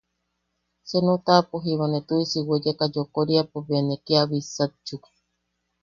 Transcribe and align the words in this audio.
Senu 0.89 1.13
taʼapo 1.25 1.55
jiba 1.63 1.85
ne 1.89 1.99
tuʼisi 2.07 2.39
weyeka 2.47 2.85
yokoriapo 2.93 3.57
bea 3.67 3.81
ne 3.87 3.95
kia 4.05 4.23
bitsakchuk. 4.29 5.03